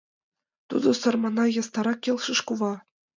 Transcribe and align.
—Тудо, 0.69 0.89
сарманай, 1.01 1.51
ястарак,— 1.61 1.99
келшыш 2.03 2.39
кува. 2.47 2.73